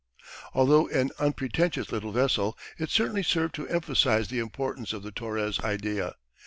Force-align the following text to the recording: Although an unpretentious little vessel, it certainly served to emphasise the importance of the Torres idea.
Although 0.55 0.87
an 0.87 1.11
unpretentious 1.19 1.91
little 1.91 2.11
vessel, 2.11 2.57
it 2.79 2.89
certainly 2.89 3.21
served 3.21 3.53
to 3.53 3.67
emphasise 3.67 4.29
the 4.29 4.39
importance 4.39 4.93
of 4.93 5.03
the 5.03 5.11
Torres 5.11 5.59
idea. 5.59 6.15